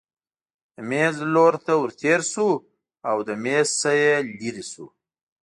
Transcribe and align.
د 0.75 0.77
مېز 0.89 1.15
لور 1.33 1.53
ته 1.65 1.73
ورتېر 1.81 2.19
شو 2.31 2.49
او 3.09 3.17
له 3.27 3.33
مېز 3.43 3.69
نه 3.81 4.01
لیرې 4.37 4.63
شو. 4.71 4.85